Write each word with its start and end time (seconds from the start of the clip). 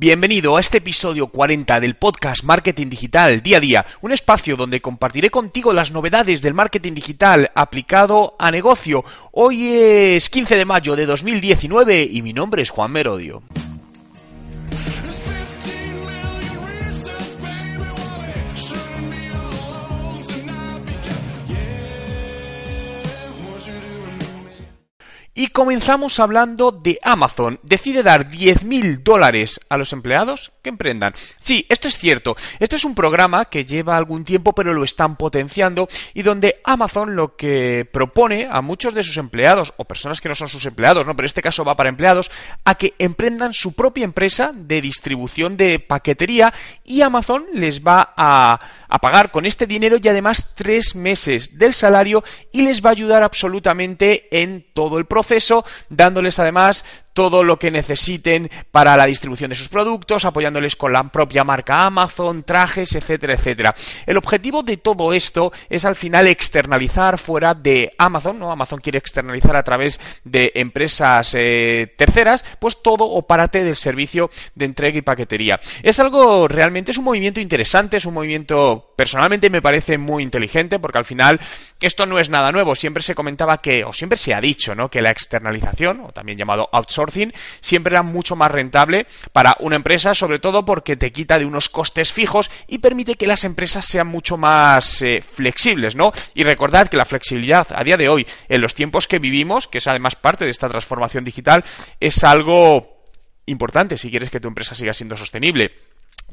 Bienvenido 0.00 0.56
a 0.56 0.60
este 0.60 0.78
episodio 0.78 1.26
40 1.26 1.78
del 1.78 1.94
podcast 1.94 2.42
Marketing 2.42 2.86
Digital 2.86 3.42
Día 3.42 3.58
a 3.58 3.60
Día, 3.60 3.86
un 4.00 4.12
espacio 4.12 4.56
donde 4.56 4.80
compartiré 4.80 5.28
contigo 5.28 5.74
las 5.74 5.90
novedades 5.90 6.40
del 6.40 6.54
marketing 6.54 6.94
digital 6.94 7.50
aplicado 7.54 8.34
a 8.38 8.50
negocio. 8.50 9.04
Hoy 9.32 9.68
es 9.68 10.30
15 10.30 10.56
de 10.56 10.64
mayo 10.64 10.96
de 10.96 11.04
2019 11.04 12.08
y 12.10 12.22
mi 12.22 12.32
nombre 12.32 12.62
es 12.62 12.70
Juan 12.70 12.92
Merodio. 12.92 13.42
Y 25.40 25.46
comenzamos 25.46 26.20
hablando 26.20 26.70
de 26.70 26.98
Amazon. 27.02 27.58
Decide 27.62 28.02
dar 28.02 28.28
10.000 28.28 29.02
dólares 29.02 29.58
a 29.70 29.78
los 29.78 29.94
empleados 29.94 30.52
que 30.60 30.68
emprendan. 30.68 31.14
Sí, 31.40 31.64
esto 31.70 31.88
es 31.88 31.96
cierto. 31.96 32.36
Esto 32.58 32.76
es 32.76 32.84
un 32.84 32.94
programa 32.94 33.46
que 33.46 33.64
lleva 33.64 33.96
algún 33.96 34.22
tiempo 34.22 34.52
pero 34.52 34.74
lo 34.74 34.84
están 34.84 35.16
potenciando 35.16 35.88
y 36.12 36.20
donde 36.20 36.60
Amazon 36.62 37.16
lo 37.16 37.36
que 37.36 37.88
propone 37.90 38.48
a 38.50 38.60
muchos 38.60 38.92
de 38.92 39.02
sus 39.02 39.16
empleados 39.16 39.72
o 39.78 39.86
personas 39.86 40.20
que 40.20 40.28
no 40.28 40.34
son 40.34 40.50
sus 40.50 40.66
empleados, 40.66 41.06
¿no? 41.06 41.16
Pero 41.16 41.24
este 41.24 41.40
caso 41.40 41.64
va 41.64 41.74
para 41.74 41.88
empleados 41.88 42.30
a 42.66 42.74
que 42.74 42.92
emprendan 42.98 43.54
su 43.54 43.72
propia 43.72 44.04
empresa 44.04 44.52
de 44.54 44.82
distribución 44.82 45.56
de 45.56 45.78
paquetería 45.78 46.52
y 46.84 47.00
Amazon 47.00 47.46
les 47.54 47.82
va 47.82 48.12
a, 48.14 48.60
a 48.86 48.98
pagar 48.98 49.30
con 49.30 49.46
este 49.46 49.66
dinero 49.66 49.96
y 50.02 50.06
además 50.06 50.50
tres 50.54 50.94
meses 50.94 51.56
del 51.56 51.72
salario 51.72 52.22
y 52.52 52.60
les 52.60 52.84
va 52.84 52.90
a 52.90 52.92
ayudar 52.92 53.22
absolutamente 53.22 54.28
en 54.38 54.66
todo 54.74 54.98
el 54.98 55.06
proceso 55.06 55.29
dándoles 55.88 56.38
además 56.38 56.84
todo 57.12 57.44
lo 57.44 57.58
que 57.58 57.70
necesiten 57.70 58.50
para 58.70 58.96
la 58.96 59.06
distribución 59.06 59.50
de 59.50 59.56
sus 59.56 59.68
productos, 59.68 60.24
apoyándoles 60.24 60.76
con 60.76 60.92
la 60.92 61.02
propia 61.04 61.44
marca 61.44 61.84
Amazon, 61.84 62.42
trajes, 62.42 62.94
etcétera, 62.94 63.34
etcétera. 63.34 63.74
El 64.06 64.16
objetivo 64.16 64.62
de 64.62 64.76
todo 64.76 65.12
esto 65.12 65.52
es 65.68 65.84
al 65.84 65.96
final 65.96 66.28
externalizar 66.28 67.18
fuera 67.18 67.54
de 67.54 67.92
Amazon, 67.98 68.38
¿no? 68.38 68.50
Amazon 68.50 68.80
quiere 68.80 68.98
externalizar 68.98 69.56
a 69.56 69.62
través 69.62 70.00
de 70.24 70.52
empresas 70.54 71.34
eh, 71.34 71.94
terceras, 71.96 72.44
pues 72.58 72.82
todo 72.82 73.04
o 73.04 73.26
parte 73.26 73.64
del 73.64 73.76
servicio 73.76 74.30
de 74.54 74.64
entrega 74.64 74.98
y 74.98 75.02
paquetería. 75.02 75.58
Es 75.82 75.98
algo 76.00 76.48
realmente, 76.48 76.92
es 76.92 76.98
un 76.98 77.04
movimiento 77.04 77.40
interesante, 77.40 77.96
es 77.96 78.06
un 78.06 78.14
movimiento 78.14 78.94
personalmente 78.96 79.48
me 79.48 79.62
parece 79.62 79.96
muy 79.96 80.22
inteligente 80.22 80.78
porque 80.78 80.98
al 80.98 81.04
final 81.04 81.40
esto 81.80 82.04
no 82.04 82.18
es 82.18 82.28
nada 82.28 82.52
nuevo, 82.52 82.74
siempre 82.74 83.02
se 83.02 83.14
comentaba 83.14 83.56
que, 83.56 83.84
o 83.84 83.92
siempre 83.92 84.18
se 84.18 84.34
ha 84.34 84.40
dicho, 84.40 84.74
¿no? 84.74 84.90
Que 84.90 85.00
la 85.00 85.10
externalización, 85.10 86.00
o 86.00 86.12
también 86.12 86.36
llamado 86.36 86.68
outsourcing, 86.70 86.99
siempre 87.60 87.94
era 87.94 88.02
mucho 88.02 88.36
más 88.36 88.50
rentable 88.50 89.06
para 89.32 89.56
una 89.60 89.76
empresa, 89.76 90.14
sobre 90.14 90.38
todo 90.38 90.64
porque 90.64 90.96
te 90.96 91.12
quita 91.12 91.38
de 91.38 91.44
unos 91.44 91.68
costes 91.68 92.12
fijos 92.12 92.50
y 92.66 92.78
permite 92.78 93.14
que 93.14 93.26
las 93.26 93.44
empresas 93.44 93.86
sean 93.86 94.06
mucho 94.06 94.36
más 94.36 95.02
eh, 95.02 95.22
flexibles, 95.22 95.96
¿no? 95.96 96.12
Y 96.34 96.44
recordad 96.44 96.88
que 96.88 96.96
la 96.96 97.04
flexibilidad 97.04 97.66
a 97.74 97.84
día 97.84 97.96
de 97.96 98.08
hoy, 98.08 98.26
en 98.48 98.60
los 98.60 98.74
tiempos 98.74 99.06
que 99.06 99.18
vivimos, 99.18 99.68
que 99.68 99.78
es 99.78 99.86
además 99.86 100.16
parte 100.16 100.44
de 100.44 100.50
esta 100.50 100.68
transformación 100.68 101.24
digital, 101.24 101.64
es 101.98 102.24
algo 102.24 103.04
importante 103.46 103.96
si 103.96 104.10
quieres 104.10 104.30
que 104.30 104.40
tu 104.40 104.48
empresa 104.48 104.74
siga 104.74 104.94
siendo 104.94 105.16
sostenible 105.16 105.72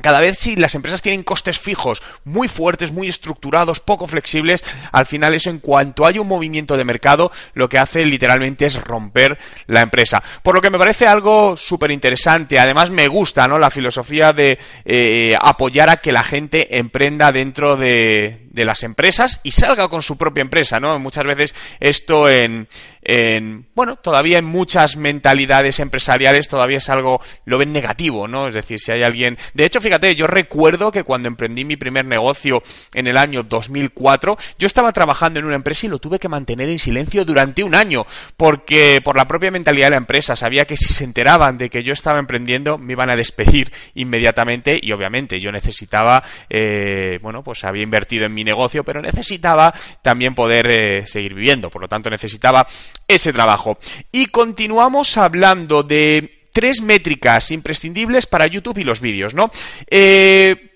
cada 0.01 0.19
vez 0.19 0.37
si 0.37 0.55
las 0.55 0.75
empresas 0.75 1.01
tienen 1.01 1.23
costes 1.23 1.59
fijos 1.59 2.01
muy 2.23 2.47
fuertes, 2.47 2.91
muy 2.91 3.07
estructurados, 3.07 3.79
poco 3.79 4.07
flexibles, 4.07 4.63
al 4.91 5.05
final 5.05 5.33
eso 5.33 5.49
en 5.49 5.59
cuanto 5.59 6.05
hay 6.05 6.19
un 6.19 6.27
movimiento 6.27 6.77
de 6.77 6.83
mercado, 6.83 7.31
lo 7.53 7.69
que 7.69 7.79
hace 7.79 8.03
literalmente 8.03 8.65
es 8.65 8.81
romper 8.81 9.37
la 9.67 9.81
empresa. 9.81 10.23
Por 10.43 10.55
lo 10.55 10.61
que 10.61 10.69
me 10.69 10.77
parece 10.77 11.07
algo 11.07 11.55
súper 11.57 11.91
interesante. 11.91 12.59
Además 12.59 12.89
me 12.89 13.07
gusta, 13.07 13.47
¿no? 13.47 13.59
La 13.59 13.69
filosofía 13.69 14.33
de 14.33 14.57
eh, 14.85 15.35
apoyar 15.39 15.89
a 15.89 15.97
que 15.97 16.11
la 16.11 16.23
gente 16.23 16.77
emprenda 16.77 17.31
dentro 17.31 17.75
de, 17.75 18.46
de 18.58 18.66
las 18.66 18.83
empresas 18.83 19.39
y 19.44 19.52
salga 19.52 19.88
con 19.88 20.02
su 20.02 20.17
propia 20.17 20.41
empresa, 20.41 20.80
¿no? 20.80 20.97
Muchas 21.00 21.23
veces 21.23 21.55
esto 21.80 22.27
en, 22.27 22.67
en, 23.04 23.67
bueno, 23.76 23.98
todavía 23.98 24.39
en 24.39 24.45
muchas 24.45 24.98
mentalidades 24.98 25.80
empresariales 25.80 26.49
todavía 26.49 26.77
es 26.77 26.89
algo, 26.89 27.21
lo 27.45 27.58
ven 27.58 27.71
negativo, 27.71 28.27
¿no? 28.27 28.48
Es 28.48 28.55
decir, 28.55 28.80
si 28.80 28.92
hay 28.92 29.04
alguien, 29.04 29.37
de 29.54 29.65
hecho, 29.65 29.80
fíjate, 29.80 30.15
yo 30.15 30.26
recuerdo 30.26 30.92
que 30.92 31.04
cuando 31.04 31.27
emprendí 31.27 31.64
mi 31.64 31.77
primer 31.77 32.05
negocio 32.05 32.61
en 32.95 33.08
el 33.08 33.15
año 33.15 33.43
2004, 33.43 34.37
yo 34.58 34.65
estaba 34.65 34.92
trabajando 34.92 35.39
en 35.39 35.45
una 35.45 35.55
empresa 35.55 35.86
y 35.86 35.89
lo 35.89 35.99
tuve 35.99 36.20
que 36.20 36.27
mantener 36.27 36.67
en 36.70 36.80
silencio 36.80 37.23
durante 37.23 37.64
un 37.64 37.76
año, 37.76 38.05
porque 38.36 38.99
por 39.04 39.15
la 39.15 39.27
propia 39.27 39.52
mentalidad 39.52 39.87
de 39.87 39.92
la 39.92 39.98
empresa 39.98 40.36
sabía 40.36 40.65
que 40.65 40.76
si 40.76 40.93
se 40.93 41.04
enteraban 41.04 41.60
de 41.60 41.70
que 41.70 41.83
yo 41.83 41.93
estaba 41.93 42.20
emprendiendo 42.20 42.77
me 42.80 42.93
iban 42.93 43.11
a 43.11 43.15
despedir 43.15 43.71
inmediatamente 43.93 44.80
y 44.81 44.92
obviamente 44.92 45.39
yo 45.39 45.52
necesitaba, 45.52 46.23
eh, 46.49 47.20
bueno, 47.21 47.43
pues 47.43 47.64
había 47.64 47.83
invertido 47.83 48.26
en 48.26 48.33
mi 48.33 48.43
negocio, 48.47 48.83
pero 48.83 49.02
necesitaba 49.02 49.71
también 50.02 50.33
poder 50.33 50.67
eh, 50.67 51.05
seguir 51.05 51.35
viviendo, 51.35 51.69
por 51.69 51.81
lo 51.83 51.87
tanto 51.87 52.09
necesitaba 52.09 52.65
ese 53.08 53.31
trabajo. 53.31 53.77
Y 54.11 54.25
continuamos 54.25 55.17
hablando 55.17 55.83
de 55.83 56.47
tres 56.52 56.81
métricas 56.81 57.52
imprescindibles 57.52 58.25
para 58.25 58.47
YouTube 58.47 58.80
y 58.80 58.83
los 58.83 58.99
vídeos, 58.99 59.36
¿no? 59.36 59.52
Eh, 59.89 60.71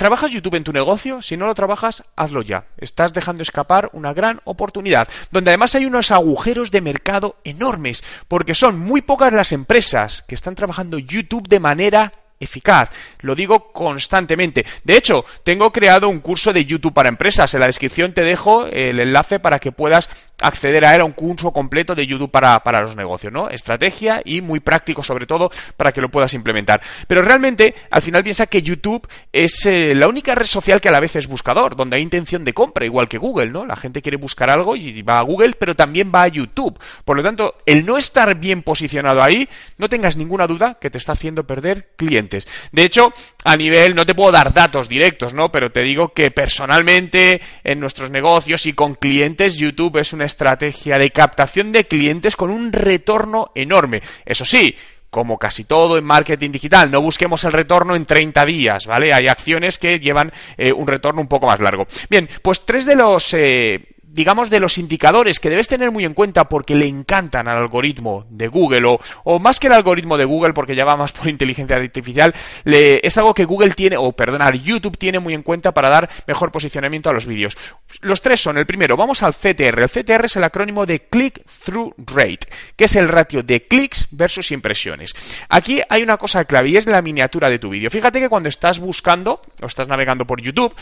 ¿Trabajas 0.00 0.30
YouTube 0.30 0.54
en 0.54 0.64
tu 0.64 0.72
negocio? 0.72 1.20
Si 1.20 1.36
no 1.36 1.44
lo 1.44 1.54
trabajas, 1.54 2.04
hazlo 2.16 2.40
ya. 2.40 2.64
Estás 2.78 3.12
dejando 3.12 3.42
escapar 3.42 3.90
una 3.92 4.14
gran 4.14 4.40
oportunidad, 4.44 5.06
donde 5.30 5.50
además 5.50 5.74
hay 5.74 5.84
unos 5.84 6.10
agujeros 6.10 6.70
de 6.70 6.80
mercado 6.80 7.36
enormes, 7.44 8.02
porque 8.26 8.54
son 8.54 8.78
muy 8.78 9.02
pocas 9.02 9.30
las 9.30 9.52
empresas 9.52 10.24
que 10.26 10.34
están 10.34 10.54
trabajando 10.54 10.98
YouTube 10.98 11.48
de 11.48 11.60
manera 11.60 12.12
eficaz. 12.40 12.90
Lo 13.20 13.34
digo 13.34 13.72
constantemente. 13.72 14.64
De 14.82 14.96
hecho, 14.96 15.24
tengo 15.44 15.70
creado 15.72 16.08
un 16.08 16.20
curso 16.20 16.52
de 16.52 16.64
YouTube 16.64 16.94
para 16.94 17.08
empresas. 17.08 17.54
En 17.54 17.60
la 17.60 17.66
descripción 17.66 18.12
te 18.12 18.22
dejo 18.22 18.66
el 18.66 18.98
enlace 18.98 19.38
para 19.38 19.58
que 19.58 19.70
puedas 19.72 20.08
acceder 20.40 20.84
a 20.84 20.94
él 20.94 21.00
a 21.00 21.04
un 21.04 21.12
curso 21.12 21.50
completo 21.52 21.94
de 21.94 22.06
YouTube 22.06 22.30
para, 22.30 22.60
para 22.60 22.80
los 22.80 22.96
negocios, 22.96 23.32
¿no? 23.32 23.48
Estrategia 23.48 24.20
y 24.24 24.40
muy 24.40 24.60
práctico 24.60 25.02
sobre 25.02 25.26
todo 25.26 25.50
para 25.76 25.92
que 25.92 26.00
lo 26.00 26.08
puedas 26.08 26.34
implementar. 26.34 26.80
Pero 27.06 27.22
realmente, 27.22 27.74
al 27.90 28.02
final 28.02 28.22
piensa 28.22 28.46
que 28.46 28.62
YouTube 28.62 29.06
es 29.32 29.66
eh, 29.66 29.94
la 29.94 30.08
única 30.08 30.34
red 30.34 30.46
social 30.46 30.80
que 30.80 30.88
a 30.88 30.92
la 30.92 31.00
vez 31.00 31.16
es 31.16 31.26
buscador, 31.26 31.76
donde 31.76 31.96
hay 31.96 32.02
intención 32.02 32.44
de 32.44 32.52
compra, 32.52 32.84
igual 32.84 33.08
que 33.08 33.18
Google, 33.18 33.50
¿no? 33.50 33.64
La 33.66 33.76
gente 33.76 34.02
quiere 34.02 34.16
buscar 34.16 34.50
algo 34.50 34.76
y 34.76 35.02
va 35.02 35.18
a 35.18 35.22
Google, 35.22 35.54
pero 35.58 35.74
también 35.74 36.10
va 36.14 36.22
a 36.22 36.28
YouTube. 36.28 36.78
Por 37.04 37.16
lo 37.16 37.22
tanto, 37.22 37.54
el 37.66 37.84
no 37.84 37.96
estar 37.96 38.34
bien 38.36 38.62
posicionado 38.62 39.22
ahí, 39.22 39.48
no 39.78 39.88
tengas 39.88 40.16
ninguna 40.16 40.46
duda 40.46 40.78
que 40.80 40.90
te 40.90 40.98
está 40.98 41.12
haciendo 41.12 41.46
perder 41.46 41.88
clientes. 41.96 42.46
De 42.72 42.84
hecho, 42.84 43.12
a 43.44 43.56
nivel, 43.56 43.94
no 43.94 44.06
te 44.06 44.14
puedo 44.14 44.32
dar 44.32 44.52
datos 44.52 44.88
directos, 44.88 45.34
¿no? 45.34 45.50
Pero 45.50 45.70
te 45.70 45.82
digo 45.82 46.12
que 46.12 46.30
personalmente, 46.30 47.40
en 47.64 47.80
nuestros 47.80 48.10
negocios 48.10 48.66
y 48.66 48.72
con 48.72 48.94
clientes, 48.94 49.56
YouTube 49.56 49.98
es 49.98 50.12
una 50.12 50.24
estrategia 50.30 50.96
de 50.96 51.10
captación 51.10 51.72
de 51.72 51.86
clientes 51.86 52.36
con 52.36 52.50
un 52.50 52.72
retorno 52.72 53.50
enorme. 53.54 54.00
Eso 54.24 54.44
sí, 54.44 54.74
como 55.10 55.36
casi 55.36 55.64
todo 55.64 55.98
en 55.98 56.04
marketing 56.04 56.52
digital, 56.52 56.90
no 56.90 57.00
busquemos 57.02 57.42
el 57.44 57.52
retorno 57.52 57.96
en 57.96 58.06
30 58.06 58.44
días, 58.46 58.86
¿vale? 58.86 59.12
Hay 59.12 59.26
acciones 59.26 59.78
que 59.78 59.98
llevan 59.98 60.32
eh, 60.56 60.72
un 60.72 60.86
retorno 60.86 61.20
un 61.20 61.28
poco 61.28 61.46
más 61.46 61.60
largo. 61.60 61.86
Bien, 62.08 62.28
pues 62.42 62.64
tres 62.64 62.86
de 62.86 62.94
los 62.94 63.34
eh, 63.34 63.96
digamos, 64.12 64.50
de 64.50 64.60
los 64.60 64.78
indicadores 64.78 65.38
que 65.38 65.50
debes 65.50 65.68
tener 65.68 65.90
muy 65.90 66.04
en 66.04 66.14
cuenta 66.14 66.48
porque 66.48 66.74
le 66.74 66.86
encantan 66.86 67.48
al 67.48 67.58
algoritmo 67.58 68.26
de 68.28 68.48
Google 68.48 68.88
o, 68.88 69.00
o 69.24 69.38
más 69.38 69.60
que 69.60 69.68
el 69.68 69.72
algoritmo 69.72 70.18
de 70.18 70.24
Google 70.24 70.52
porque 70.52 70.74
ya 70.74 70.84
va 70.84 70.96
más 70.96 71.12
por 71.12 71.28
inteligencia 71.40 71.76
artificial, 71.76 72.34
le, 72.64 73.00
es 73.02 73.16
algo 73.18 73.34
que 73.34 73.44
Google 73.44 73.70
tiene, 73.70 73.96
o 73.96 74.12
perdonad, 74.12 74.52
YouTube 74.54 74.98
tiene 74.98 75.20
muy 75.20 75.34
en 75.34 75.42
cuenta 75.42 75.72
para 75.72 75.88
dar 75.88 76.10
mejor 76.26 76.50
posicionamiento 76.50 77.08
a 77.08 77.12
los 77.12 77.26
vídeos. 77.26 77.56
Los 78.00 78.20
tres 78.20 78.40
son, 78.40 78.58
el 78.58 78.66
primero, 78.66 78.96
vamos 78.96 79.22
al 79.22 79.34
CTR. 79.34 79.82
El 79.82 79.90
CTR 79.90 80.24
es 80.24 80.36
el 80.36 80.44
acrónimo 80.44 80.86
de 80.86 81.06
Click-Through 81.06 81.94
Rate, 82.06 82.48
que 82.76 82.84
es 82.84 82.96
el 82.96 83.08
ratio 83.08 83.42
de 83.42 83.66
clics 83.66 84.08
versus 84.10 84.50
impresiones. 84.52 85.14
Aquí 85.48 85.80
hay 85.88 86.02
una 86.02 86.16
cosa 86.16 86.44
clave 86.44 86.70
y 86.70 86.76
es 86.76 86.86
la 86.86 87.02
miniatura 87.02 87.48
de 87.48 87.58
tu 87.58 87.70
vídeo. 87.70 87.90
Fíjate 87.90 88.20
que 88.20 88.28
cuando 88.28 88.48
estás 88.48 88.80
buscando 88.80 89.40
o 89.62 89.66
estás 89.66 89.88
navegando 89.88 90.26
por 90.26 90.40
YouTube, 90.40 90.74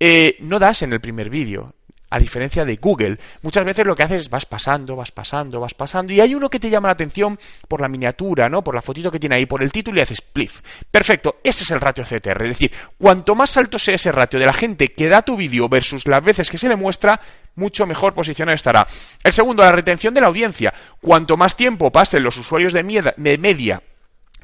eh, 0.00 0.36
no 0.40 0.58
das 0.58 0.82
en 0.82 0.92
el 0.92 1.00
primer 1.00 1.28
vídeo 1.28 1.74
a 2.10 2.18
diferencia 2.18 2.64
de 2.64 2.76
Google, 2.76 3.18
muchas 3.42 3.64
veces 3.64 3.86
lo 3.86 3.94
que 3.94 4.02
haces 4.02 4.22
es 4.22 4.30
vas 4.30 4.46
pasando, 4.46 4.96
vas 4.96 5.10
pasando, 5.10 5.60
vas 5.60 5.74
pasando, 5.74 6.12
y 6.12 6.20
hay 6.20 6.34
uno 6.34 6.48
que 6.48 6.58
te 6.58 6.70
llama 6.70 6.88
la 6.88 6.92
atención 6.92 7.38
por 7.66 7.80
la 7.80 7.88
miniatura, 7.88 8.48
¿no? 8.48 8.62
Por 8.62 8.74
la 8.74 8.82
fotito 8.82 9.10
que 9.10 9.18
tiene 9.20 9.36
ahí, 9.36 9.46
por 9.46 9.62
el 9.62 9.72
título 9.72 9.98
y 9.98 10.02
haces 10.02 10.20
plif. 10.20 10.60
Perfecto, 10.90 11.36
ese 11.42 11.64
es 11.64 11.70
el 11.70 11.80
ratio 11.80 12.04
CTR. 12.04 12.42
Es 12.42 12.48
decir, 12.48 12.72
cuanto 12.98 13.34
más 13.34 13.56
alto 13.56 13.78
sea 13.78 13.94
ese 13.94 14.12
ratio 14.12 14.38
de 14.38 14.46
la 14.46 14.52
gente 14.52 14.88
que 14.88 15.08
da 15.08 15.22
tu 15.22 15.36
vídeo 15.36 15.68
versus 15.68 16.06
las 16.06 16.24
veces 16.24 16.50
que 16.50 16.58
se 16.58 16.68
le 16.68 16.76
muestra, 16.76 17.20
mucho 17.56 17.86
mejor 17.86 18.14
posicionado 18.14 18.54
estará. 18.54 18.86
El 19.22 19.32
segundo, 19.32 19.62
la 19.62 19.72
retención 19.72 20.14
de 20.14 20.20
la 20.20 20.28
audiencia. 20.28 20.72
Cuanto 21.00 21.36
más 21.36 21.56
tiempo 21.56 21.90
pasen 21.90 22.22
los 22.22 22.36
usuarios 22.36 22.72
de, 22.72 23.12
de 23.16 23.38
media 23.38 23.82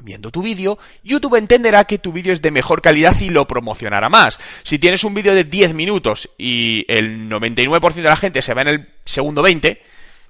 viendo 0.01 0.31
tu 0.31 0.41
vídeo, 0.41 0.77
YouTube 1.03 1.35
entenderá 1.35 1.85
que 1.85 1.97
tu 1.97 2.11
vídeo 2.11 2.33
es 2.33 2.41
de 2.41 2.51
mejor 2.51 2.81
calidad 2.81 3.19
y 3.19 3.29
lo 3.29 3.47
promocionará 3.47 4.09
más. 4.09 4.39
Si 4.63 4.79
tienes 4.79 5.03
un 5.03 5.13
vídeo 5.13 5.33
de 5.33 5.43
10 5.43 5.73
minutos 5.73 6.29
y 6.37 6.85
el 6.87 7.29
99% 7.29 7.93
de 7.93 8.01
la 8.03 8.17
gente 8.17 8.41
se 8.41 8.53
va 8.53 8.61
en 8.61 8.67
el 8.67 8.89
segundo 9.05 9.41
20, 9.41 9.81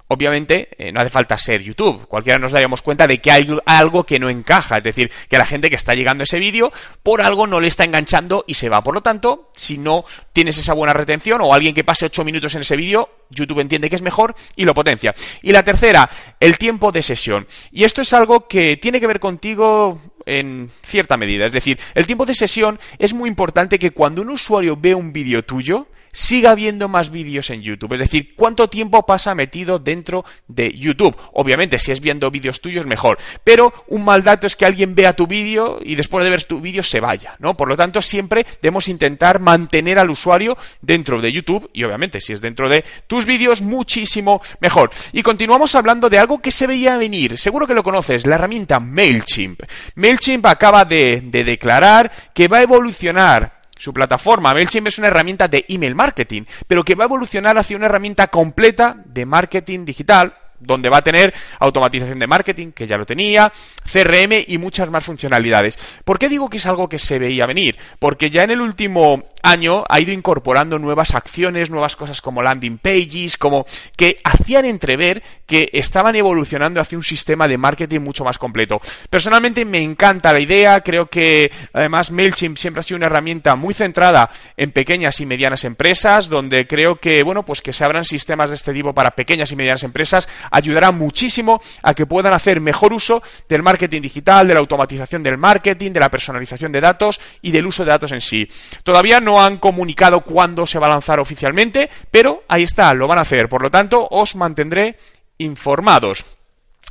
Obviamente, 0.08 0.70
eh, 0.78 0.92
no 0.92 1.00
hace 1.00 1.10
falta 1.10 1.36
ser 1.38 1.64
YouTube. 1.64 2.08
Cualquiera 2.08 2.38
nos 2.38 2.52
daríamos 2.52 2.84
cuenta 2.84 3.08
de 3.08 3.20
que 3.20 3.32
hay 3.32 3.48
algo 3.66 4.04
que 4.04 4.20
no 4.20 4.30
encaja. 4.30 4.78
Es 4.78 4.84
decir, 4.84 5.12
que 5.28 5.38
la 5.38 5.48
gente 5.48 5.70
que 5.70 5.76
está 5.76 5.96
llegando 5.96 6.22
a 6.22 6.26
ese 6.26 6.38
vídeo, 6.38 6.72
por 7.02 7.22
algo 7.22 7.48
no 7.48 7.60
le 7.60 7.68
está 7.68 7.86
enganchando 7.86 8.44
y 8.46 8.54
se 8.54 8.70
va. 8.70 8.84
Por 8.84 8.94
lo 8.94 9.02
tanto, 9.02 9.50
si 9.56 9.80
no 9.80 10.06
tienes 10.32 10.60
esa 10.60 10.74
buena 10.74 10.94
retención 10.94 11.42
o 11.42 11.54
alguien 11.54 11.74
que 11.74 11.84
pase 11.84 12.06
8 12.06 12.24
minutos 12.24 12.54
en 12.54 12.62
ese 12.62 12.76
vídeo, 12.76 13.10
YouTube 13.32 13.62
entiende 13.62 13.90
que 13.90 13.96
es 13.96 14.04
mejor 14.04 14.36
y 14.56 14.66
lo 14.66 14.76
potencia. 14.76 15.16
Y 15.42 15.52
la 15.52 15.64
tercera, 15.64 16.08
el 16.40 16.60
tiempo 16.60 16.92
de 16.92 17.02
sesión. 17.02 17.48
Y 17.72 17.84
esto 17.84 18.02
es 18.02 18.14
algo 18.14 18.48
que 18.48 18.78
tiene 18.78 19.00
que 19.00 19.08
ver 19.08 19.20
contigo 19.20 20.00
en 20.28 20.70
cierta 20.84 21.18
medida. 21.18 21.46
Es 21.46 21.52
decir, 21.52 21.80
el 21.96 22.06
tiempo 22.06 22.28
de 22.28 22.36
sesión 22.36 22.80
es 23.00 23.14
muy 23.14 23.28
importante 23.28 23.80
que 23.80 23.92
cuando 23.92 24.22
un 24.22 24.30
usuario 24.30 24.78
ve 24.78 24.94
un 24.94 25.12
vídeo 25.12 25.44
tuyo, 25.44 25.88
siga 26.16 26.56
viendo 26.56 26.88
más 26.88 27.12
vídeos 27.12 27.50
en 27.50 27.62
YouTube. 27.62 27.94
Es 27.94 28.00
decir, 28.00 28.36
cuánto 28.36 28.70
tiempo 28.70 29.06
pasa 29.06 29.36
metido 29.36 29.80
dentro 29.80 30.24
de 30.48 30.72
YouTube. 30.72 31.16
Obviamente, 31.34 31.78
si 31.78 31.92
es 31.92 32.00
viendo 32.00 32.32
vídeos 32.32 32.62
tuyos, 32.62 32.86
mejor. 32.86 33.20
Pero 33.44 33.74
un 33.88 34.06
mal 34.06 34.24
dato 34.24 34.48
es 34.48 34.56
que 34.56 34.66
alguien 34.66 34.96
vea 34.96 35.14
tu 35.14 35.28
vídeo 35.28 35.80
y 35.84 35.96
después 35.96 36.24
de 36.24 36.30
ver 36.30 36.44
tu 36.44 36.62
vídeo 36.62 36.84
se 36.84 37.02
vaya, 37.02 37.36
¿no? 37.40 37.58
Por 37.58 37.68
lo 37.68 37.76
tanto, 37.76 38.02
siempre 38.02 38.46
debemos 38.62 38.88
intentar 38.88 39.40
mantener 39.40 40.00
al 40.00 40.10
usuario 40.10 40.58
dentro 40.82 41.22
de 41.22 41.32
YouTube 41.32 41.70
y 41.74 41.84
obviamente, 41.84 42.22
si 42.22 42.32
es 42.32 42.40
dentro 42.40 42.70
de 42.70 42.86
tus 43.08 43.26
vídeos, 43.26 43.62
muchísimo 43.62 44.42
mejor. 44.62 44.92
Y 45.12 45.22
continuamos 45.22 45.76
hablando 45.76 46.10
de 46.10 46.18
algo 46.18 46.40
que 46.40 46.52
se 46.52 46.66
veía 46.66 46.98
venir. 46.98 47.38
Seguro 47.38 47.68
que 47.68 47.74
lo 47.74 47.84
conoces, 47.84 48.26
la 48.26 48.36
herramienta 48.36 48.80
MailChimp. 48.80 49.64
MailChimp 49.96 50.46
acaba 50.46 50.86
de, 50.86 51.22
de 51.26 51.44
declarar 51.44 52.10
que 52.34 52.48
va 52.48 52.60
a 52.60 52.64
evolucionar 52.64 53.55
su 53.78 53.94
plataforma. 53.94 54.54
MailChimp 54.54 54.88
es 54.88 55.00
una 55.00 55.08
herramienta 55.08 55.48
de 55.48 55.66
email 55.68 55.96
marketing, 55.96 56.44
pero 56.68 56.84
que 56.84 56.96
va 56.96 57.04
a 57.04 57.08
evolucionar 57.08 57.58
hacia 57.58 57.78
una 57.78 57.88
herramienta 57.88 58.28
completa 58.28 58.98
de 59.06 59.26
marketing 59.26 59.86
digital 59.86 60.36
donde 60.66 60.90
va 60.90 60.98
a 60.98 61.04
tener 61.04 61.34
automatización 61.60 62.20
de 62.20 62.28
marketing, 62.28 62.72
que 62.72 62.88
ya 62.88 62.98
lo 62.98 63.06
tenía, 63.06 63.52
CRM 63.92 64.44
y 64.48 64.58
muchas 64.58 64.90
más 64.90 65.04
funcionalidades. 65.04 65.78
¿Por 66.04 66.20
qué 66.20 66.30
digo 66.30 66.50
que 66.50 66.58
es 66.58 66.66
algo 66.66 66.90
que 66.90 67.00
se 67.00 67.20
veía 67.20 67.46
venir? 67.46 67.78
Porque 68.00 68.30
ya 68.30 68.44
en 68.44 68.52
el 68.52 68.62
último 68.62 69.24
año 69.44 69.84
ha 69.88 70.00
ido 70.00 70.12
incorporando 70.12 70.80
nuevas 70.80 71.14
acciones, 71.16 71.70
nuevas 71.70 71.96
cosas 71.96 72.22
como 72.22 72.42
landing 72.42 72.78
pages, 72.80 73.38
como 73.38 73.66
que 73.96 74.20
hacían 74.24 74.66
entrever 74.66 75.22
que 75.46 75.70
estaban 75.74 76.16
evolucionando 76.16 76.82
hacia 76.82 76.98
un 76.98 77.04
sistema 77.04 77.48
de 77.48 77.58
marketing 77.58 78.00
mucho 78.00 78.24
más 78.24 78.38
completo. 78.38 78.80
Personalmente 79.10 79.66
me 79.66 79.82
encanta 79.82 80.34
la 80.34 80.40
idea, 80.40 80.82
creo 80.82 81.08
que 81.08 81.52
además 81.74 82.12
MailChimp 82.12 82.58
siempre 82.58 82.80
ha 82.80 82.84
sido 82.84 82.98
una 82.98 83.06
herramienta 83.08 83.56
muy 83.56 83.74
centrada 83.74 84.30
en 84.58 84.72
pequeñas 84.72 85.20
y 85.20 85.26
medianas 85.26 85.64
empresas, 85.64 86.30
donde 86.30 86.68
creo 86.68 86.96
que, 86.96 87.24
bueno, 87.24 87.44
pues 87.44 87.62
que 87.62 87.74
se 87.74 87.84
abran 87.84 88.04
sistemas 88.04 88.50
de 88.50 88.56
este 88.56 88.74
tipo 88.74 88.94
para 88.94 89.12
pequeñas 89.12 89.52
y 89.52 89.56
medianas 89.56 89.84
empresas 89.84 90.28
ayudará 90.56 90.92
muchísimo 90.92 91.62
a 91.84 91.94
que 91.94 92.06
puedan 92.06 92.34
hacer 92.34 92.62
mejor 92.62 92.94
uso 92.94 93.22
del 93.50 93.62
marketing 93.62 94.02
digital, 94.02 94.48
de 94.48 94.54
la 94.54 94.60
automatización 94.60 95.22
del 95.22 95.38
marketing, 95.38 95.92
de 95.92 96.00
la 96.00 96.10
personalización 96.10 96.72
de 96.72 96.82
datos 96.82 97.20
y 97.42 97.52
del 97.52 97.68
uso 97.68 97.84
de 97.84 97.92
datos 97.92 98.12
en 98.12 98.22
sí. 98.22 98.48
Todavía 98.84 99.20
no 99.20 99.44
han 99.44 99.58
comunicado 99.58 100.22
cuándo 100.22 100.66
se 100.66 100.80
va 100.80 100.88
a 100.88 100.92
lanzar 100.92 101.20
oficialmente, 101.20 101.90
pero 102.10 102.44
ahí 102.48 102.64
está, 102.64 102.94
lo 102.94 103.08
van 103.08 103.20
a 103.20 103.22
hacer. 103.22 103.50
Por 103.50 103.62
lo 103.62 103.70
tanto, 103.70 104.08
os 104.10 104.36
mantendré 104.36 104.98
informados. 105.38 106.24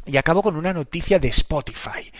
Y 0.07 0.17
acabo 0.17 0.43
con 0.43 0.57
una 0.57 0.73
noticia 0.73 1.19
de 1.19 1.29
Spotify. 1.29 2.13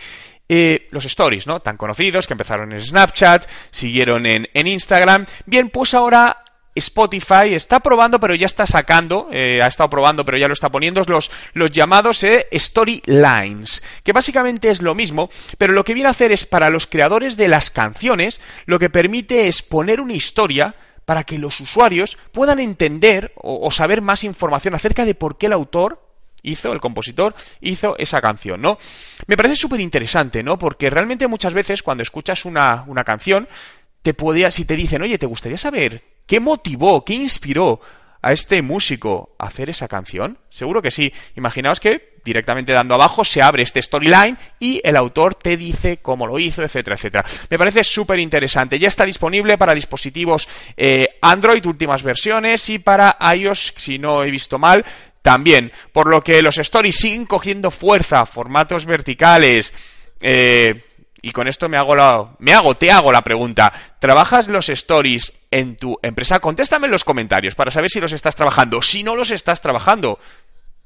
Eh, 0.47 0.87
los 0.91 1.05
stories, 1.05 1.47
¿no? 1.47 1.59
Tan 1.59 1.77
conocidos 1.77 2.27
que 2.27 2.33
empezaron 2.33 2.71
en 2.71 2.79
Snapchat, 2.79 3.47
siguieron 3.71 4.25
en, 4.27 4.47
en 4.53 4.67
Instagram. 4.67 5.25
Bien, 5.45 5.69
pues 5.69 5.93
ahora 5.93 6.44
Spotify 6.75 7.53
está 7.53 7.79
probando, 7.79 8.19
pero 8.19 8.35
ya 8.35 8.45
está 8.45 8.65
sacando, 8.65 9.29
eh, 9.31 9.59
ha 9.63 9.67
estado 9.67 9.89
probando, 9.89 10.25
pero 10.25 10.37
ya 10.37 10.47
lo 10.47 10.53
está 10.53 10.69
poniendo, 10.69 11.01
los, 11.07 11.31
los 11.53 11.71
llamados 11.71 12.23
eh, 12.23 12.47
storylines, 12.53 13.81
que 14.03 14.11
básicamente 14.11 14.69
es 14.69 14.81
lo 14.81 14.93
mismo, 14.93 15.29
pero 15.57 15.73
lo 15.73 15.85
que 15.85 15.93
viene 15.93 16.07
a 16.07 16.11
hacer 16.11 16.31
es 16.31 16.45
para 16.45 16.69
los 16.69 16.85
creadores 16.85 17.37
de 17.37 17.47
las 17.47 17.71
canciones, 17.71 18.41
lo 18.65 18.77
que 18.77 18.89
permite 18.89 19.47
es 19.47 19.61
poner 19.61 20.01
una 20.01 20.13
historia 20.13 20.75
para 21.05 21.23
que 21.23 21.37
los 21.37 21.59
usuarios 21.61 22.17
puedan 22.31 22.59
entender 22.59 23.31
o, 23.35 23.65
o 23.65 23.71
saber 23.71 24.01
más 24.01 24.23
información 24.23 24.75
acerca 24.75 25.05
de 25.05 25.15
por 25.15 25.37
qué 25.37 25.45
el 25.45 25.53
autor 25.53 26.01
hizo, 26.41 26.71
el 26.73 26.79
compositor, 26.79 27.35
hizo 27.61 27.95
esa 27.97 28.21
canción, 28.21 28.61
¿no? 28.61 28.77
Me 29.27 29.37
parece 29.37 29.55
súper 29.55 29.79
interesante, 29.79 30.43
¿no? 30.43 30.57
Porque 30.57 30.89
realmente 30.89 31.27
muchas 31.27 31.53
veces 31.53 31.81
cuando 31.81 32.03
escuchas 32.03 32.45
una, 32.45 32.83
una 32.87 33.03
canción, 33.03 33.47
te 34.01 34.13
podía, 34.13 34.51
si 34.51 34.65
te 34.65 34.75
dicen, 34.75 35.01
oye, 35.01 35.17
¿te 35.17 35.25
gustaría 35.25 35.57
saber 35.57 36.14
qué 36.25 36.39
motivó, 36.39 37.03
qué 37.03 37.13
inspiró 37.13 37.79
a 38.21 38.31
este 38.31 38.61
músico 38.61 39.35
a 39.37 39.47
hacer 39.47 39.69
esa 39.69 39.87
canción? 39.87 40.39
Seguro 40.49 40.81
que 40.81 40.91
sí. 40.91 41.13
Imaginaos 41.35 41.79
que 41.79 42.15
directamente 42.25 42.73
dando 42.73 42.95
abajo 42.95 43.23
se 43.23 43.41
abre 43.41 43.61
este 43.61 43.81
storyline 43.81 44.37
y 44.59 44.81
el 44.83 44.95
autor 44.95 45.35
te 45.35 45.55
dice 45.55 45.97
cómo 45.97 46.25
lo 46.25 46.39
hizo, 46.39 46.63
etcétera, 46.63 46.95
etcétera. 46.95 47.23
Me 47.49 47.59
parece 47.59 47.83
súper 47.83 48.19
interesante. 48.19 48.79
Ya 48.79 48.87
está 48.87 49.05
disponible 49.05 49.57
para 49.57 49.75
dispositivos 49.75 50.47
eh, 50.75 51.05
Android, 51.21 51.63
últimas 51.65 52.01
versiones, 52.01 52.67
y 52.69 52.79
para 52.79 53.17
iOS, 53.35 53.73
si 53.77 53.99
no 53.99 54.23
he 54.23 54.31
visto 54.31 54.57
mal, 54.57 54.83
también. 55.21 55.71
Por 55.91 56.07
lo 56.07 56.21
que 56.21 56.41
los 56.41 56.57
stories 56.57 56.97
siguen 56.97 57.25
cogiendo 57.25 57.69
fuerza, 57.69 58.25
formatos 58.25 58.85
verticales, 58.87 59.71
eh, 60.19 60.83
y 61.25 61.31
con 61.31 61.47
esto 61.47 61.67
me 61.67 61.77
hago 61.77 61.95
la, 61.95 62.35
me 62.37 62.53
hago, 62.53 62.77
te 62.77 62.91
hago 62.91 63.11
la 63.11 63.23
pregunta. 63.23 63.73
¿Trabajas 63.97 64.47
los 64.47 64.69
stories 64.69 65.33
en 65.49 65.75
tu 65.75 65.97
empresa? 66.03 66.39
Contéstame 66.39 66.85
en 66.85 66.91
los 66.91 67.03
comentarios 67.03 67.55
para 67.55 67.71
saber 67.71 67.89
si 67.89 67.99
los 67.99 68.13
estás 68.13 68.35
trabajando. 68.35 68.79
Si 68.83 69.01
no 69.01 69.15
los 69.15 69.31
estás 69.31 69.59
trabajando, 69.59 70.19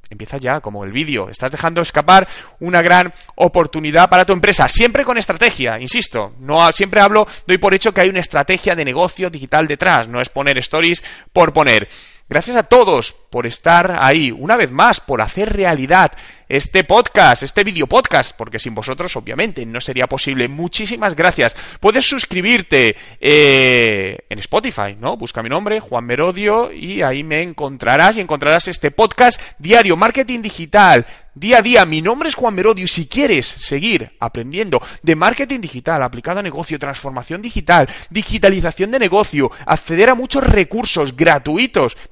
empieza 0.10 0.38
ya, 0.38 0.62
como 0.62 0.86
el 0.86 0.94
vídeo. 0.94 1.30
Estás 1.30 1.52
dejando 1.52 1.82
escapar 1.82 2.26
una 2.62 2.82
gran 2.82 3.14
oportunidad 3.36 4.10
para 4.10 4.24
tu 4.24 4.32
empresa, 4.32 4.70
siempre 4.70 5.04
con 5.04 5.18
estrategia, 5.18 5.78
insisto. 5.78 6.32
No 6.40 6.72
siempre 6.72 7.02
hablo, 7.02 7.28
doy 7.46 7.58
por 7.58 7.74
hecho 7.74 7.92
que 7.92 8.00
hay 8.00 8.10
una 8.10 8.22
estrategia 8.22 8.76
de 8.76 8.86
negocio 8.86 9.30
digital 9.30 9.68
detrás, 9.68 10.08
no 10.08 10.22
es 10.22 10.30
poner 10.30 10.58
stories 10.60 11.04
por 11.34 11.52
poner. 11.52 11.90
Gracias 12.30 12.56
a 12.58 12.62
todos 12.62 13.16
por 13.32 13.48
estar 13.48 13.98
ahí, 14.00 14.30
una 14.30 14.56
vez 14.56 14.70
más, 14.70 15.02
por 15.02 15.20
hacer 15.20 15.52
realidad 15.52 16.12
este 16.48 16.84
podcast, 16.84 17.44
este 17.44 17.64
video 17.64 17.88
podcast, 17.88 18.36
porque 18.36 18.60
sin 18.60 18.74
vosotros, 18.74 19.16
obviamente, 19.16 19.66
no 19.66 19.80
sería 19.80 20.06
posible. 20.06 20.48
Muchísimas 20.48 21.16
gracias. 21.16 21.56
Puedes 21.80 22.08
suscribirte 22.08 22.96
eh, 23.20 24.18
en 24.30 24.40
Spotify, 24.40 24.96
¿no? 25.00 25.16
Busca 25.16 25.44
mi 25.44 25.50
nombre, 25.50 25.80
Juan 25.80 26.06
Merodio, 26.06 26.72
y 26.72 27.02
ahí 27.04 27.24
me 27.24 27.42
encontrarás 27.44 28.18
y 28.18 28.22
encontrarás 28.22 28.68
este 28.68 28.90
podcast 28.92 29.40
diario, 29.60 29.96
marketing 29.96 30.42
digital, 30.42 31.06
día 31.36 31.60
a 31.60 31.62
día. 31.62 31.86
Mi 31.86 32.02
nombre 32.02 32.30
es 32.30 32.36
Juan 32.36 32.56
Merodio 32.56 32.86
y 32.86 32.88
si 32.88 33.08
quieres 33.08 33.46
seguir 33.46 34.12
aprendiendo 34.20 34.82
de 35.04 35.16
marketing 35.16 35.62
digital 35.62 36.02
aplicado 36.02 36.40
a 36.40 36.44
negocio, 36.44 36.80
transformación 36.80 37.44
digital, 37.44 37.88
digitalización 38.10 38.90
de 38.90 39.00
negocio, 39.00 39.52
acceder 39.68 40.10
a 40.10 40.16
muchos 40.16 40.44
recursos 40.44 41.16
gratuitos, 41.16 41.96